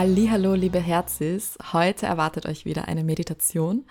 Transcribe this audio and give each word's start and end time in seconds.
Hallo, 0.00 0.54
liebe 0.54 0.78
Herzis. 0.78 1.58
Heute 1.72 2.06
erwartet 2.06 2.46
euch 2.46 2.64
wieder 2.64 2.86
eine 2.86 3.02
Meditation. 3.02 3.84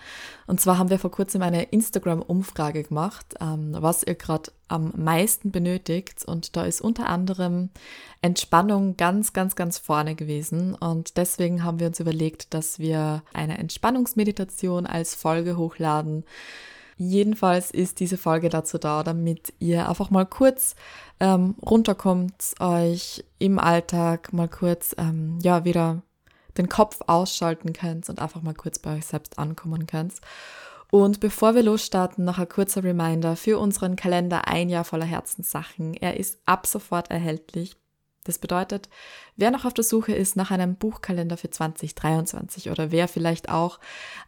Und 0.46 0.58
zwar 0.58 0.78
haben 0.78 0.88
wir 0.88 0.98
vor 0.98 1.10
kurzem 1.10 1.42
eine 1.42 1.64
Instagram-Umfrage 1.64 2.82
gemacht, 2.82 3.34
ähm, 3.42 3.76
was 3.78 4.04
ihr 4.04 4.14
gerade 4.14 4.50
am 4.68 4.94
meisten 4.96 5.50
benötigt. 5.50 6.24
Und 6.24 6.56
da 6.56 6.64
ist 6.64 6.80
unter 6.80 7.10
anderem 7.10 7.68
Entspannung 8.22 8.96
ganz, 8.96 9.34
ganz, 9.34 9.54
ganz 9.54 9.76
vorne 9.76 10.14
gewesen. 10.14 10.74
Und 10.74 11.18
deswegen 11.18 11.62
haben 11.62 11.78
wir 11.78 11.88
uns 11.88 12.00
überlegt, 12.00 12.54
dass 12.54 12.78
wir 12.78 13.22
eine 13.34 13.58
Entspannungsmeditation 13.58 14.86
als 14.86 15.14
Folge 15.14 15.58
hochladen. 15.58 16.24
Jedenfalls 16.96 17.70
ist 17.70 18.00
diese 18.00 18.16
Folge 18.16 18.48
dazu 18.48 18.76
da, 18.76 19.04
damit 19.04 19.52
ihr 19.60 19.88
einfach 19.88 20.10
mal 20.10 20.26
kurz 20.26 20.74
ähm, 21.20 21.56
runterkommt, 21.64 22.54
euch 22.60 23.24
im 23.38 23.58
Alltag 23.58 24.32
mal 24.32 24.48
kurz 24.48 24.94
ähm, 24.98 25.38
ja 25.42 25.64
wieder 25.64 26.02
den 26.56 26.68
Kopf 26.68 27.00
ausschalten 27.06 27.72
könnt 27.72 28.08
und 28.08 28.20
einfach 28.20 28.42
mal 28.42 28.54
kurz 28.54 28.78
bei 28.78 28.96
euch 28.96 29.06
selbst 29.06 29.38
ankommen 29.38 29.86
könnt. 29.86 30.14
Und 30.90 31.20
bevor 31.20 31.54
wir 31.54 31.62
losstarten, 31.62 32.24
noch 32.24 32.38
ein 32.38 32.48
kurzer 32.48 32.82
Reminder 32.82 33.36
für 33.36 33.58
unseren 33.58 33.94
Kalender 33.96 34.48
Ein 34.48 34.70
Jahr 34.70 34.84
voller 34.84 35.04
Herzenssachen. 35.04 35.94
Er 35.94 36.16
ist 36.16 36.38
ab 36.46 36.66
sofort 36.66 37.10
erhältlich. 37.10 37.76
Das 38.24 38.38
bedeutet, 38.38 38.88
wer 39.36 39.50
noch 39.50 39.64
auf 39.64 39.74
der 39.74 39.84
Suche 39.84 40.12
ist 40.12 40.36
nach 40.36 40.50
einem 40.50 40.76
Buchkalender 40.76 41.36
für 41.36 41.50
2023 41.50 42.70
oder 42.70 42.90
wer 42.90 43.08
vielleicht 43.08 43.48
auch 43.48 43.78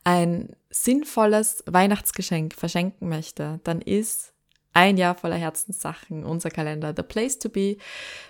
ein 0.04 0.56
sinnvolles 0.70 1.64
Weihnachtsgeschenk 1.66 2.54
verschenken 2.54 3.08
möchte, 3.08 3.60
dann 3.64 3.82
ist 3.82 4.32
ein 4.72 4.96
Jahr 4.96 5.14
voller 5.14 5.36
Herzenssachen 5.36 6.24
unser 6.24 6.50
Kalender 6.50 6.94
the 6.96 7.02
place 7.02 7.38
to 7.38 7.48
be. 7.48 7.76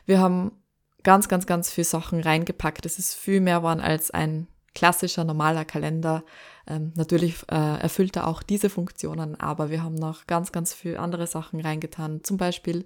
Wir 0.06 0.20
haben 0.20 0.52
ganz, 1.02 1.28
ganz, 1.28 1.46
ganz 1.46 1.70
viele 1.70 1.84
Sachen 1.84 2.20
reingepackt. 2.20 2.86
Es 2.86 2.98
ist 2.98 3.14
viel 3.14 3.40
mehr 3.40 3.58
geworden 3.58 3.80
als 3.80 4.10
ein 4.10 4.46
klassischer, 4.74 5.24
normaler 5.24 5.64
Kalender. 5.64 6.24
Ähm, 6.70 6.92
natürlich 6.94 7.42
äh, 7.50 7.80
erfüllt 7.80 8.16
er 8.16 8.28
auch 8.28 8.44
diese 8.44 8.70
Funktionen, 8.70 9.38
aber 9.40 9.70
wir 9.70 9.82
haben 9.82 9.96
noch 9.96 10.28
ganz, 10.28 10.52
ganz 10.52 10.72
viele 10.72 11.00
andere 11.00 11.26
Sachen 11.26 11.60
reingetan. 11.60 12.22
Zum 12.22 12.36
Beispiel 12.36 12.84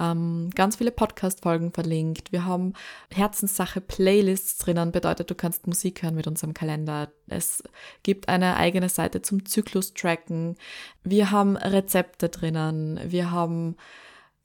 ähm, 0.00 0.48
ganz 0.54 0.76
viele 0.76 0.92
Podcast-Folgen 0.92 1.72
verlinkt. 1.72 2.32
Wir 2.32 2.46
haben 2.46 2.72
Herzenssache-Playlists 3.12 4.56
drinnen, 4.56 4.92
bedeutet, 4.92 5.28
du 5.28 5.34
kannst 5.34 5.66
Musik 5.66 6.02
hören 6.02 6.14
mit 6.14 6.26
unserem 6.26 6.54
Kalender. 6.54 7.10
Es 7.26 7.62
gibt 8.02 8.30
eine 8.30 8.56
eigene 8.56 8.88
Seite 8.88 9.20
zum 9.20 9.44
Zyklus-Tracken. 9.44 10.56
Wir 11.04 11.30
haben 11.30 11.58
Rezepte 11.58 12.30
drinnen. 12.30 12.98
Wir 13.04 13.30
haben 13.30 13.76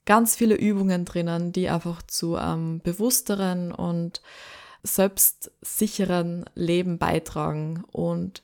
ganz 0.06 0.36
viele 0.36 0.56
Übungen 0.56 1.06
drinnen, 1.06 1.54
die 1.54 1.70
einfach 1.70 2.02
zu 2.02 2.36
einem 2.36 2.82
bewussteren 2.82 3.72
und 3.72 4.22
selbstsicheren 4.84 6.44
Leben 6.56 6.98
beitragen. 6.98 7.86
Und 7.94 8.44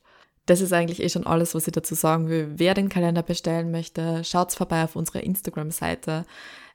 das 0.50 0.62
ist 0.62 0.72
eigentlich 0.74 1.04
eh 1.04 1.10
schon 1.10 1.28
alles, 1.28 1.54
was 1.54 1.68
ich 1.68 1.74
dazu 1.74 1.94
sagen 1.94 2.28
will. 2.28 2.54
Wer 2.56 2.74
den 2.74 2.90
Kalender 2.90 3.22
bestellen 3.22 3.70
möchte, 3.70 4.24
schaut 4.24 4.52
vorbei 4.52 4.84
auf 4.84 4.96
unserer 4.96 5.22
Instagram-Seite 5.22 6.26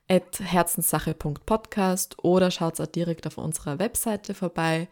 at 0.09 0.39
herzenssache.podcast 0.39 2.23
oder 2.23 2.53
schaut 2.53 2.81
auch 2.81 2.87
direkt 2.87 3.27
auf 3.27 3.39
unserer 3.39 3.81
Webseite 3.81 4.35
vorbei 4.35 4.87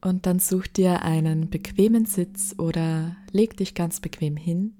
Und 0.00 0.26
dann 0.26 0.38
such 0.38 0.68
dir 0.68 1.02
einen 1.02 1.50
bequemen 1.50 2.04
Sitz 2.04 2.54
oder 2.56 3.16
leg 3.32 3.56
dich 3.56 3.74
ganz 3.74 4.00
bequem 4.00 4.36
hin 4.36 4.74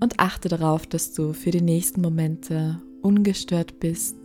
und 0.00 0.18
achte 0.18 0.48
darauf, 0.48 0.86
dass 0.86 1.12
du 1.12 1.32
für 1.32 1.50
die 1.50 1.60
nächsten 1.60 2.00
Momente 2.00 2.80
ungestört 3.02 3.80
bist. 3.80 4.16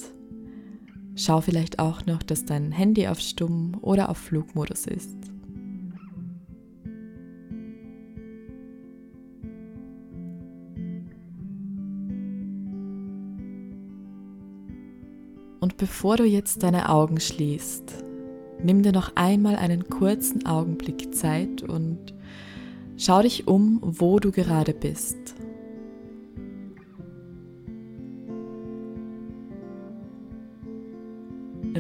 Schau 1.16 1.42
vielleicht 1.42 1.80
auch 1.80 2.06
noch, 2.06 2.24
dass 2.24 2.46
dein 2.46 2.72
Handy 2.72 3.08
auf 3.08 3.20
Stumm 3.20 3.78
oder 3.82 4.10
auf 4.10 4.18
Flugmodus 4.18 4.86
ist. 4.88 5.16
Und 15.60 15.78
bevor 15.78 16.18
du 16.18 16.24
jetzt 16.24 16.64
deine 16.64 16.90
Augen 16.90 17.20
schließt, 17.20 18.07
nimm 18.64 18.84
dir 18.84 18.92
noch 18.92 19.16
einmal 19.16 19.56
einen 19.56 19.90
kurzen 19.90 20.46
Augenblick 20.46 21.14
Zeit 21.16 21.64
und 21.64 22.14
schau 22.98 23.22
dich 23.22 23.48
um, 23.48 23.80
wo 23.82 24.20
du 24.20 24.32
gerade 24.32 24.74
bist. 24.74 25.18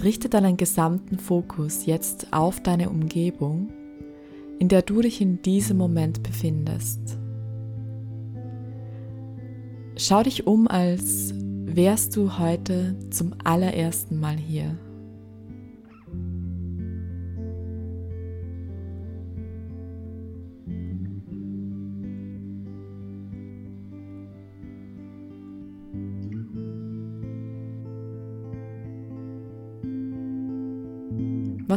Richte 0.03 0.29
deinen 0.29 0.57
gesamten 0.57 1.17
Fokus 1.17 1.85
jetzt 1.85 2.31
auf 2.31 2.61
deine 2.61 2.89
Umgebung, 2.89 3.71
in 4.59 4.67
der 4.67 4.83
du 4.83 5.01
dich 5.01 5.21
in 5.21 5.41
diesem 5.41 5.77
Moment 5.77 6.21
befindest. 6.21 7.17
Schau 9.95 10.21
dich 10.21 10.45
um, 10.45 10.67
als 10.67 11.33
wärst 11.65 12.15
du 12.15 12.37
heute 12.37 12.95
zum 13.09 13.33
allerersten 13.43 14.19
Mal 14.19 14.37
hier. 14.37 14.77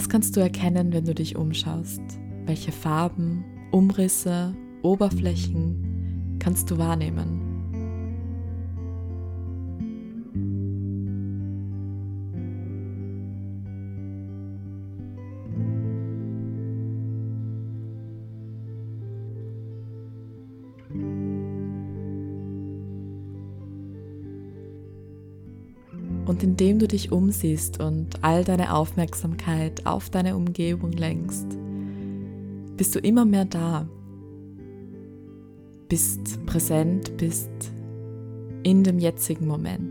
Was 0.00 0.08
kannst 0.08 0.34
du 0.34 0.40
erkennen, 0.40 0.94
wenn 0.94 1.04
du 1.04 1.14
dich 1.14 1.36
umschaust? 1.36 2.00
Welche 2.46 2.72
Farben, 2.72 3.44
Umrisse, 3.70 4.56
Oberflächen 4.80 6.38
kannst 6.38 6.70
du 6.70 6.78
wahrnehmen? 6.78 7.39
Und 26.30 26.44
indem 26.44 26.78
du 26.78 26.86
dich 26.86 27.10
umsiehst 27.10 27.80
und 27.80 28.22
all 28.22 28.44
deine 28.44 28.72
Aufmerksamkeit 28.72 29.84
auf 29.84 30.10
deine 30.10 30.36
Umgebung 30.36 30.92
lenkst, 30.92 31.58
bist 32.76 32.94
du 32.94 33.00
immer 33.00 33.24
mehr 33.24 33.46
da, 33.46 33.88
bist 35.88 36.46
präsent, 36.46 37.16
bist 37.16 37.50
in 38.62 38.84
dem 38.84 39.00
jetzigen 39.00 39.48
Moment. 39.48 39.89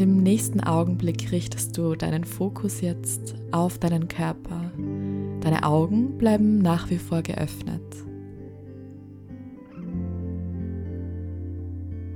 Im 0.00 0.22
nächsten 0.22 0.60
Augenblick 0.62 1.30
richtest 1.30 1.76
du 1.76 1.94
deinen 1.94 2.24
Fokus 2.24 2.80
jetzt 2.80 3.34
auf 3.52 3.76
deinen 3.76 4.08
Körper. 4.08 4.72
Deine 5.42 5.62
Augen 5.62 6.16
bleiben 6.16 6.56
nach 6.62 6.88
wie 6.88 6.96
vor 6.96 7.20
geöffnet. 7.20 7.82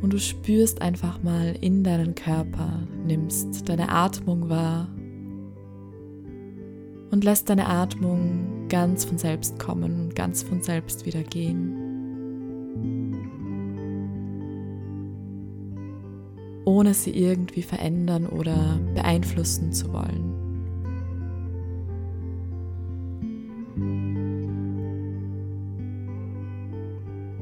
Und 0.01 0.15
du 0.15 0.19
spürst 0.19 0.81
einfach 0.81 1.23
mal 1.23 1.55
in 1.61 1.85
deinen 1.85 2.15
Körper, 2.15 2.81
nimmst 3.07 3.69
deine 3.69 3.91
Atmung 3.91 4.49
wahr 4.49 4.89
und 7.11 7.23
lässt 7.23 7.51
deine 7.51 7.69
Atmung 7.69 8.67
ganz 8.71 9.05
von 9.05 9.19
selbst 9.19 9.59
kommen 9.59 10.15
ganz 10.15 10.43
von 10.43 10.63
selbst 10.63 11.05
wieder 11.05 11.23
gehen. 11.23 11.84
Ohne 16.65 16.95
sie 16.95 17.11
irgendwie 17.11 17.63
verändern 17.63 18.27
oder 18.27 18.81
beeinflussen 18.95 19.73
zu 19.73 19.93
wollen. 19.93 20.35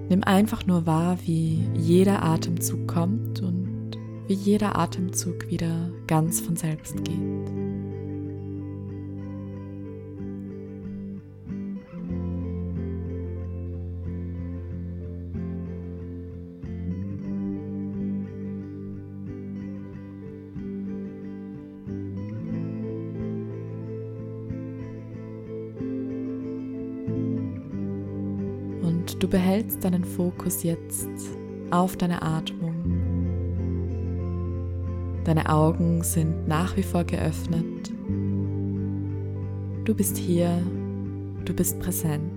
Nimm 0.09 0.25
einfach 0.25 0.67
nur 0.67 0.85
wahr, 0.87 1.19
wie 1.25 1.67
jeder 1.75 2.23
Atemzug 2.23 2.87
kommt 2.87 3.41
und 3.41 3.93
wie 4.27 4.35
jeder 4.35 4.79
Atemzug 4.79 5.51
wieder 5.51 5.91
ganz 6.07 6.41
von 6.41 6.57
selbst 6.57 7.03
geht. 7.05 7.62
Du 29.23 29.29
behältst 29.29 29.85
deinen 29.85 30.03
Fokus 30.03 30.65
jetzt 30.65 31.09
auf 31.71 31.97
deine 31.97 32.23
Atmung. 32.23 32.75
Deine 35.23 35.49
Augen 35.49 36.03
sind 36.03 36.49
nach 36.49 36.77
wie 36.77 36.83
vor 36.83 37.05
geöffnet. 37.05 37.93
Du 39.85 39.95
bist 39.95 40.17
hier, 40.17 40.61
du 41.45 41.55
bist 41.55 41.79
präsent. 41.79 42.33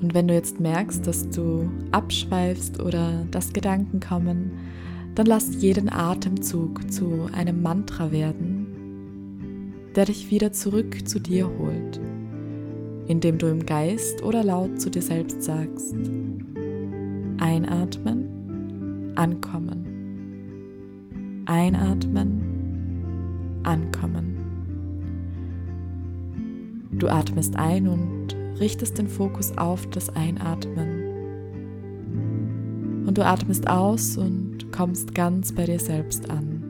Und 0.00 0.14
wenn 0.14 0.28
du 0.28 0.32
jetzt 0.32 0.60
merkst, 0.60 1.06
dass 1.06 1.28
du 1.28 1.70
abschweifst 1.90 2.80
oder 2.80 3.26
dass 3.30 3.52
Gedanken 3.52 4.00
kommen, 4.00 4.52
dann 5.14 5.26
lass 5.26 5.60
jeden 5.60 5.92
Atemzug 5.92 6.90
zu 6.90 7.28
einem 7.32 7.60
Mantra 7.62 8.10
werden, 8.12 8.66
der 9.94 10.06
dich 10.06 10.30
wieder 10.30 10.52
zurück 10.52 11.06
zu 11.06 11.20
dir 11.20 11.50
holt, 11.58 12.00
indem 13.06 13.36
du 13.38 13.48
im 13.48 13.66
Geist 13.66 14.22
oder 14.22 14.42
laut 14.42 14.80
zu 14.80 14.90
dir 14.90 15.02
selbst 15.02 15.42
sagst, 15.42 15.94
einatmen, 17.38 19.12
ankommen, 19.16 19.84
einatmen, 21.46 22.40
ankommen. 23.64 24.38
Du 26.92 27.08
atmest 27.08 27.56
ein 27.56 27.88
und 27.88 28.36
richtest 28.60 28.96
den 28.96 29.08
Fokus 29.08 29.56
auf 29.58 29.86
das 29.90 30.08
Einatmen. 30.10 31.02
Und 33.06 33.18
du 33.18 33.26
atmest 33.26 33.68
aus 33.68 34.16
und 34.16 34.51
kommst 34.72 35.14
ganz 35.14 35.52
bei 35.52 35.66
dir 35.66 35.78
selbst 35.78 36.28
an. 36.30 36.64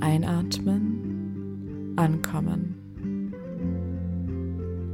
Einatmen, 0.00 1.92
ankommen. 1.96 2.74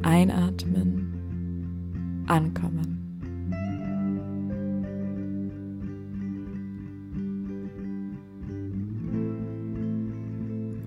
Einatmen, 0.02 1.14
ankommen. 2.26 2.94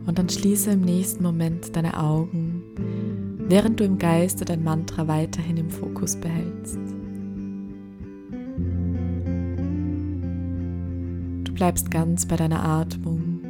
Und 0.06 0.20
dann 0.20 0.30
schließe 0.30 0.72
im 0.72 0.82
nächsten 0.82 1.24
Moment 1.24 1.76
deine 1.76 2.00
Augen, 2.00 2.64
während 3.48 3.80
du 3.80 3.84
im 3.84 3.98
Geiste 3.98 4.46
dein 4.46 4.64
Mantra 4.64 5.08
weiterhin 5.08 5.58
im 5.58 5.70
Fokus 5.70 6.16
behältst. 6.16 6.80
Bleibst 11.58 11.90
ganz 11.90 12.28
bei 12.28 12.36
deiner 12.36 12.64
Atmung. 12.64 13.42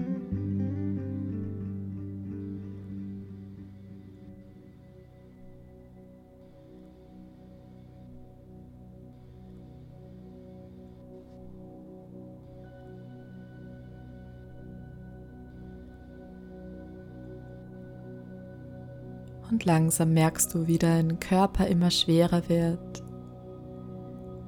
Und 19.52 19.66
langsam 19.66 20.14
merkst 20.14 20.54
du, 20.54 20.68
wie 20.68 20.78
dein 20.78 21.20
Körper 21.20 21.68
immer 21.68 21.92
schwerer 21.92 22.48
wird, 22.48 23.04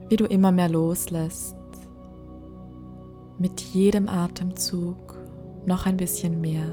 wie 0.08 0.16
du 0.16 0.26
immer 0.26 0.54
mehr 0.54 0.70
loslässt 0.70 1.59
mit 3.40 3.62
jedem 3.62 4.10
Atemzug 4.10 5.18
noch 5.66 5.86
ein 5.86 5.98
bisschen 5.98 6.42
mehr. 6.42 6.68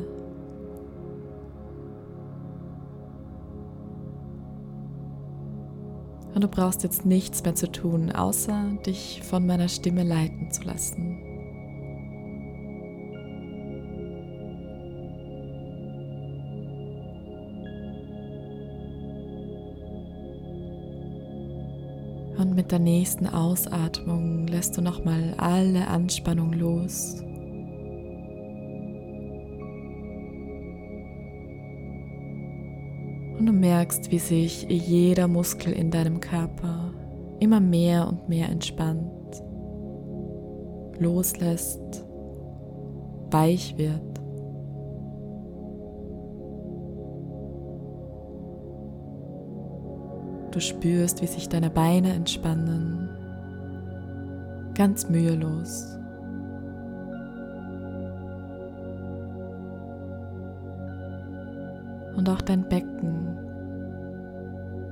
Und 6.35 6.45
du 6.45 6.49
brauchst 6.49 6.83
jetzt 6.83 7.07
nichts 7.07 7.43
mehr 7.45 7.55
zu 7.55 7.71
tun, 7.73 8.13
außer 8.13 8.77
dich 8.85 9.23
von 9.23 9.47
meiner 9.47 9.69
Stimme 9.69 10.03
leiten 10.03 10.51
zu 10.51 10.65
lassen. 10.65 11.16
Mit 22.57 22.73
der 22.73 22.79
nächsten 22.79 23.27
Ausatmung 23.27 24.47
lässt 24.47 24.79
du 24.79 24.81
nochmal 24.81 25.35
alle 25.37 25.89
Anspannung 25.89 26.55
los. 26.55 27.23
Und 33.39 33.45
du 33.45 33.53
merkst, 33.53 34.11
wie 34.11 34.19
sich 34.19 34.63
jeder 34.71 35.29
Muskel 35.29 35.75
in 35.75 35.91
deinem 35.91 36.21
Körper 36.21 36.95
immer 37.41 37.61
mehr 37.61 38.09
und 38.09 38.27
mehr 38.31 38.49
entspannt, 38.49 39.43
loslässt, 40.99 42.07
weich 43.31 43.77
wird. 43.77 44.06
Du 50.57 50.63
spürst, 50.63 51.21
wie 51.21 51.27
sich 51.27 51.51
deine 51.51 51.69
Beine 51.69 52.15
entspannen, 52.15 53.11
ganz 54.75 55.07
mühelos. 55.07 55.99
Und 62.17 62.31
auch 62.31 62.41
dein 62.41 62.67
Becken, 62.67 63.37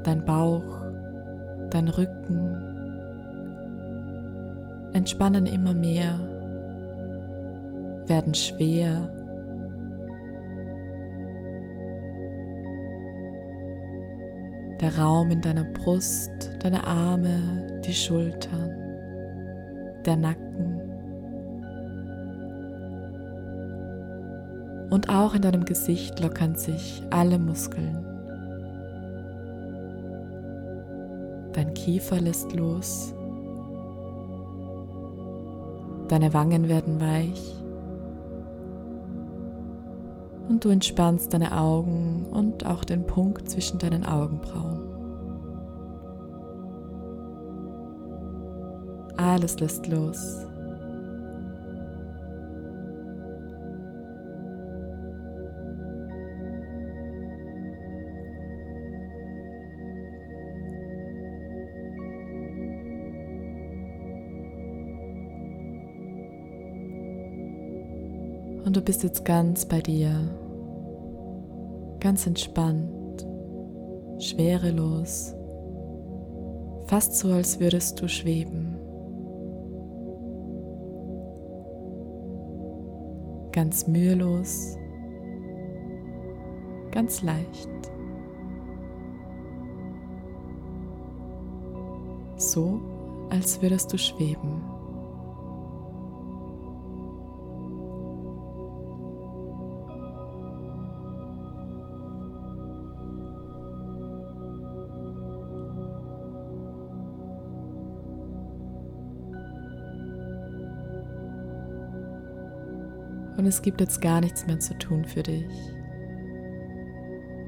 dein 0.03 0.23
Bauch, 0.27 0.83
dein 1.71 1.89
Rücken 1.89 2.59
entspannen 4.93 5.47
immer 5.47 5.73
mehr, 5.73 6.21
werden 8.07 8.35
schwer 8.35 9.09
der 14.85 14.99
Raum 14.99 15.31
in 15.31 15.41
deiner 15.41 15.65
Brust, 15.65 16.51
deine 16.63 16.87
Arme, 16.87 17.81
die 17.87 17.95
Schultern, 17.95 18.71
der 20.05 20.15
Nacken. 20.15 20.79
Und 24.91 25.09
auch 25.09 25.35
in 25.35 25.41
deinem 25.41 25.65
Gesicht 25.65 26.21
lockern 26.21 26.55
sich 26.55 27.03
alle 27.09 27.39
Muskeln. 27.39 28.05
Dein 31.55 31.73
Kiefer 31.73 32.21
lässt 32.21 32.53
los. 32.53 33.15
Deine 36.09 36.35
Wangen 36.35 36.69
werden 36.69 37.01
weich. 37.01 37.64
Und 40.49 40.65
du 40.65 40.69
entspannst 40.69 41.33
deine 41.33 41.59
Augen 41.59 42.27
und 42.31 42.67
auch 42.67 42.85
den 42.85 43.07
Punkt 43.07 43.49
zwischen 43.51 43.79
deinen 43.79 44.05
Augenbrauen. 44.05 44.83
Alles 49.17 49.59
lässt 49.61 49.87
los. 49.87 50.47
Und 68.65 68.77
du 68.77 68.81
bist 68.81 69.03
jetzt 69.03 69.25
ganz 69.27 69.67
bei 69.67 69.81
dir, 69.83 70.11
ganz 72.01 72.27
entspannt, 72.27 73.27
schwerelos, 74.19 75.35
fast 76.87 77.15
so, 77.17 77.29
als 77.29 77.61
würdest 77.61 78.01
du 78.01 78.09
schweben. 78.09 78.79
Ganz 83.53 83.87
mühelos, 83.87 84.77
ganz 86.91 87.23
leicht. 87.23 87.69
So, 92.37 92.81
als 93.31 93.61
würdest 93.61 93.93
du 93.93 93.99
schweben. 93.99 94.74
Und 113.45 113.49
es 113.49 113.61
gibt 113.61 113.83
jetzt 113.83 114.01
gar 114.01 114.23
nichts 114.23 114.47
mehr 114.47 114.59
zu 114.59 114.73
tun 114.79 115.05
für 115.05 115.23
dich. 115.23 115.45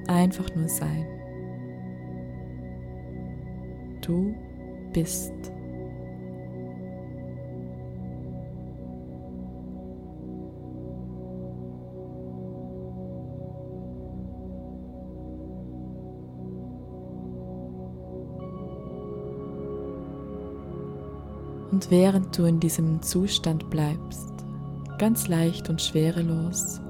Einfach 0.09 0.55
nur 0.55 0.69
sein. 0.69 1.07
Du 4.03 4.35
bist. 4.93 5.33
Und 21.73 21.91
während 21.91 22.37
du 22.37 22.45
in 22.45 22.61
diesem 22.61 23.01
Zustand 23.01 23.71
bleibst, 23.71 24.46
ganz 24.99 25.29
leicht 25.29 25.69
und 25.69 25.81
schwerelos, 25.83 26.81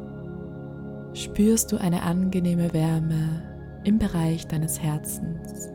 spürst 1.14 1.72
du 1.72 1.78
eine 1.78 2.02
angenehme 2.02 2.72
Wärme 2.72 3.42
im 3.84 3.98
Bereich 3.98 4.46
deines 4.46 4.82
Herzens. 4.82 5.70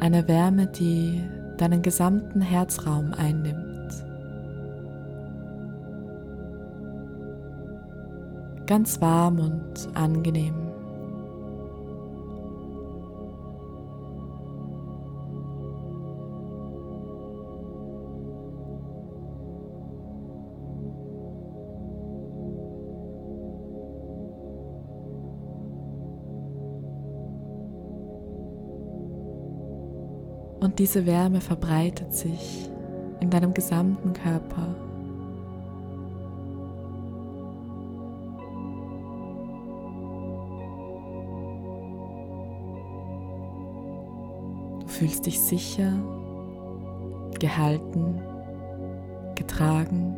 Eine 0.00 0.26
Wärme, 0.28 0.66
die 0.66 1.22
deinen 1.56 1.82
gesamten 1.82 2.40
Herzraum 2.40 3.14
einnimmt. 3.14 3.74
Ganz 8.66 9.00
warm 9.00 9.38
und 9.38 9.88
angenehm. 9.94 10.63
Und 30.74 30.80
diese 30.80 31.06
Wärme 31.06 31.40
verbreitet 31.40 32.12
sich 32.12 32.68
in 33.20 33.30
deinem 33.30 33.54
gesamten 33.54 34.12
Körper. 34.12 34.74
Du 44.80 44.88
fühlst 44.88 45.26
dich 45.26 45.38
sicher, 45.38 45.92
gehalten, 47.38 48.20
getragen 49.36 50.16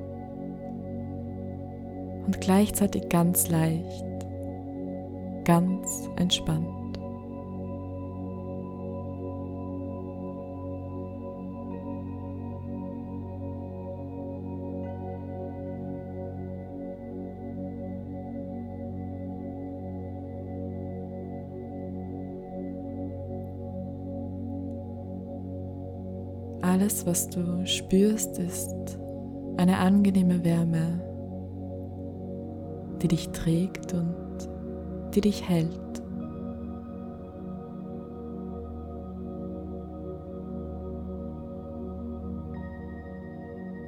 und 2.25 2.40
gleichzeitig 2.40 3.10
ganz 3.10 3.50
leicht, 3.50 4.06
ganz 5.44 6.08
entspannt. 6.16 6.75
Alles, 26.66 27.06
was 27.06 27.30
du 27.30 27.64
spürst, 27.64 28.40
ist 28.40 28.99
eine 29.56 29.78
angenehme 29.78 30.44
Wärme, 30.44 31.00
die 33.00 33.06
dich 33.06 33.28
trägt 33.28 33.94
und 33.94 34.49
die 35.14 35.20
dich 35.20 35.49
hält. 35.49 36.02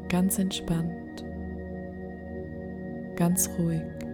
Ganz 0.08 0.38
entspannt, 0.38 1.24
ganz 3.16 3.50
ruhig. 3.58 4.07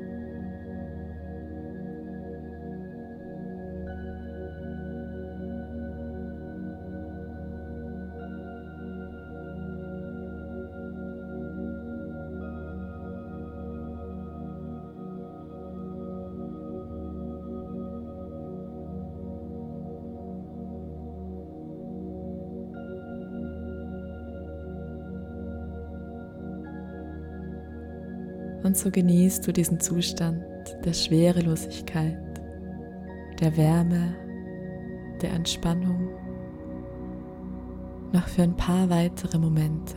Und 28.65 28.79
so 28.79 28.91
genießt 28.91 29.47
du 29.47 29.53
diesen 29.53 29.79
Zustand 29.79 30.43
der 30.85 30.95
Schwerelosigkeit, 30.95 32.19
der 33.39 33.57
Wärme, 33.59 34.17
der 35.21 35.33
Entspannung 35.33 36.09
noch 38.13 38.27
für 38.27 38.43
ein 38.43 38.57
paar 38.57 38.89
weitere 38.89 39.39
Momente. 39.39 39.97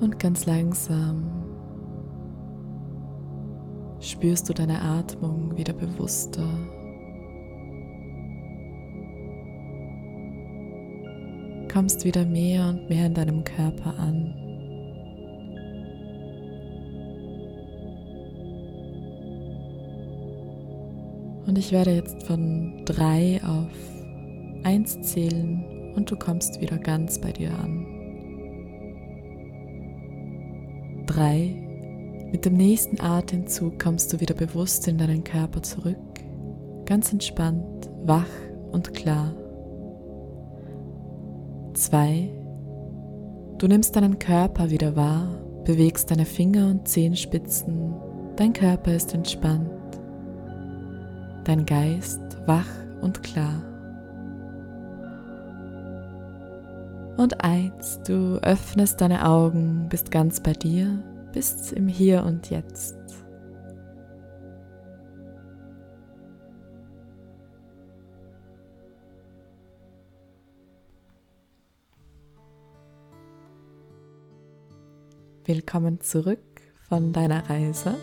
Und 0.00 0.18
ganz 0.18 0.44
langsam 0.44 1.24
spürst 4.00 4.48
du 4.48 4.52
deine 4.52 4.80
Atmung 4.80 5.56
wieder 5.56 5.72
bewusster. 5.72 6.46
Kommst 11.72 12.04
wieder 12.04 12.24
mehr 12.24 12.68
und 12.68 12.88
mehr 12.88 13.06
in 13.06 13.14
deinem 13.14 13.42
Körper 13.44 13.98
an. 13.98 14.34
Und 21.46 21.58
ich 21.58 21.72
werde 21.72 21.92
jetzt 21.92 22.22
von 22.24 22.82
drei 22.84 23.40
auf 23.44 23.70
eins 24.64 25.00
zählen 25.02 25.94
und 25.94 26.10
du 26.10 26.16
kommst 26.16 26.60
wieder 26.60 26.76
ganz 26.76 27.20
bei 27.20 27.32
dir 27.32 27.50
an. 27.58 27.95
Drei. 31.06 31.62
Mit 32.30 32.44
dem 32.44 32.54
nächsten 32.54 33.00
Atemzug 33.00 33.78
kommst 33.78 34.12
du 34.12 34.20
wieder 34.20 34.34
bewusst 34.34 34.86
in 34.88 34.98
deinen 34.98 35.24
Körper 35.24 35.62
zurück, 35.62 35.96
ganz 36.84 37.12
entspannt, 37.12 37.88
wach 38.04 38.26
und 38.72 38.92
klar. 38.92 39.32
Zwei. 41.74 42.30
Du 43.58 43.68
nimmst 43.68 43.96
deinen 43.96 44.18
Körper 44.18 44.70
wieder 44.70 44.96
wahr, 44.96 45.28
bewegst 45.64 46.10
deine 46.10 46.26
Finger 46.26 46.66
und 46.66 46.88
Zehenspitzen, 46.88 47.94
dein 48.36 48.52
Körper 48.52 48.92
ist 48.92 49.14
entspannt 49.14 49.70
dein 51.46 51.64
Geist 51.64 52.20
wach 52.46 52.66
und 53.00 53.22
klar. 53.22 53.62
Und 57.16 57.42
eins, 57.42 57.98
du 58.06 58.36
öffnest 58.42 59.00
deine 59.00 59.26
Augen, 59.26 59.88
bist 59.88 60.10
ganz 60.10 60.38
bei 60.40 60.52
dir, 60.52 61.02
bist 61.32 61.72
im 61.72 61.88
Hier 61.88 62.22
und 62.24 62.50
Jetzt. 62.50 62.94
Willkommen 75.46 76.02
zurück 76.02 76.38
von 76.86 77.14
deiner 77.14 77.48
Reise. 77.48 77.94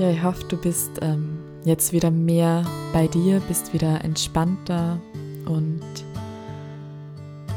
Ja, 0.00 0.10
ich 0.10 0.24
hoffe, 0.24 0.44
du 0.48 0.56
bist 0.56 0.90
ähm, 1.02 1.38
jetzt 1.64 1.92
wieder 1.92 2.10
mehr 2.10 2.64
bei 2.92 3.06
dir, 3.06 3.40
bist 3.46 3.72
wieder 3.72 4.02
entspannter 4.02 4.98
und 5.46 5.80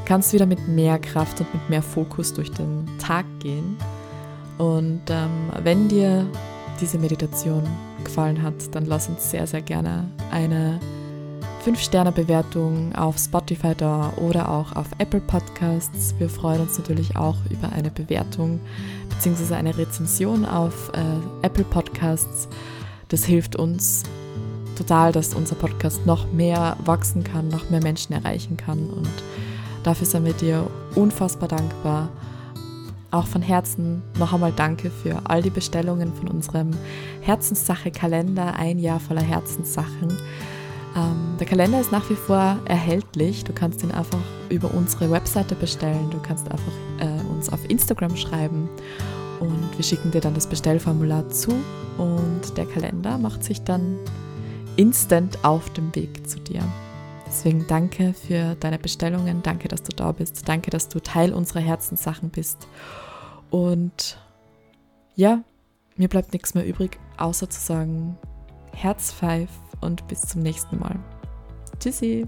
kannst 0.05 0.33
wieder 0.33 0.45
mit 0.45 0.67
mehr 0.67 0.99
Kraft 0.99 1.39
und 1.39 1.53
mit 1.53 1.69
mehr 1.69 1.81
Fokus 1.81 2.33
durch 2.33 2.51
den 2.51 2.85
Tag 2.99 3.25
gehen. 3.39 3.77
Und 4.57 5.01
ähm, 5.09 5.51
wenn 5.63 5.87
dir 5.89 6.25
diese 6.79 6.97
Meditation 6.97 7.63
gefallen 8.03 8.41
hat, 8.41 8.53
dann 8.71 8.85
lass 8.85 9.07
uns 9.07 9.31
sehr, 9.31 9.47
sehr 9.47 9.61
gerne 9.61 10.09
eine 10.31 10.79
5-Sterne-Bewertung 11.65 12.93
auf 12.93 13.17
Spotify 13.17 13.73
da 13.75 14.11
oder 14.17 14.49
auch 14.49 14.75
auf 14.75 14.87
Apple 14.97 15.21
Podcasts. 15.21 16.13
Wir 16.17 16.29
freuen 16.29 16.61
uns 16.61 16.77
natürlich 16.77 17.15
auch 17.15 17.37
über 17.49 17.71
eine 17.71 17.89
Bewertung 17.89 18.59
bzw. 19.09 19.55
eine 19.55 19.77
Rezension 19.77 20.45
auf 20.45 20.91
äh, 20.93 21.45
Apple 21.45 21.63
Podcasts. 21.63 22.49
Das 23.07 23.23
hilft 23.23 23.55
uns 23.55 24.03
total, 24.75 25.11
dass 25.11 25.33
unser 25.33 25.55
Podcast 25.55 26.05
noch 26.05 26.31
mehr 26.31 26.77
wachsen 26.85 27.23
kann, 27.23 27.47
noch 27.47 27.69
mehr 27.69 27.81
Menschen 27.81 28.13
erreichen 28.13 28.57
kann. 28.57 28.89
Und 28.89 29.09
dafür 29.83 30.05
sind 30.05 30.25
wir 30.25 30.33
dir 30.33 30.67
unfassbar 30.95 31.49
dankbar. 31.49 32.09
Auch 33.11 33.27
von 33.27 33.41
Herzen 33.41 34.01
noch 34.17 34.33
einmal 34.33 34.51
danke 34.51 34.89
für 34.89 35.21
all 35.25 35.41
die 35.41 35.51
Bestellungen 35.51 36.13
von 36.13 36.27
unserem 36.27 36.71
Herzenssache-Kalender, 37.21 38.55
ein 38.55 38.79
Jahr 38.79 38.99
voller 38.99 39.21
Herzenssachen. 39.21 40.17
Ähm, 40.95 41.37
der 41.39 41.47
Kalender 41.47 41.79
ist 41.79 41.91
nach 41.91 42.09
wie 42.09 42.15
vor 42.15 42.57
erhältlich. 42.65 43.43
Du 43.43 43.53
kannst 43.53 43.83
ihn 43.83 43.91
einfach 43.91 44.19
über 44.49 44.73
unsere 44.73 45.11
Webseite 45.11 45.55
bestellen. 45.55 46.09
Du 46.09 46.19
kannst 46.19 46.49
einfach 46.49 46.71
äh, 46.99 47.31
uns 47.31 47.49
auf 47.49 47.59
Instagram 47.69 48.15
schreiben 48.15 48.69
und 49.39 49.77
wir 49.77 49.83
schicken 49.83 50.11
dir 50.11 50.21
dann 50.21 50.33
das 50.33 50.47
Bestellformular 50.47 51.29
zu 51.29 51.51
und 51.97 52.57
der 52.57 52.65
Kalender 52.65 53.17
macht 53.17 53.43
sich 53.43 53.61
dann 53.63 53.97
instant 54.75 55.43
auf 55.43 55.69
dem 55.71 55.93
Weg 55.95 56.29
zu 56.29 56.39
dir. 56.39 56.63
Deswegen 57.27 57.65
danke 57.67 58.13
für 58.13 58.55
deine 58.55 58.77
Bestellungen, 58.77 59.41
danke, 59.41 59.67
dass 59.67 59.81
du 59.81 59.95
da 59.95 60.11
bist, 60.11 60.47
danke, 60.47 60.69
dass 60.69 60.87
du 60.87 60.99
Teil 60.99 61.33
unserer 61.33 61.61
Herzenssachen 61.61 62.29
bist. 62.29 62.67
Und 63.49 64.17
ja, 65.15 65.43
mir 65.95 66.09
bleibt 66.09 66.33
nichts 66.33 66.53
mehr 66.53 66.65
übrig, 66.65 66.99
außer 67.17 67.49
zu 67.49 67.59
sagen, 67.59 68.17
Herzpfeif 68.73 69.49
und 69.81 70.07
bis 70.07 70.21
zum 70.21 70.41
nächsten 70.41 70.79
Mal. 70.79 70.99
Tschüssi! 71.79 72.27